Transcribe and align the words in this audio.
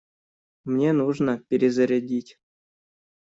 Мне 0.63 0.93
нужно 0.93 1.37
перезарядить. 1.47 2.39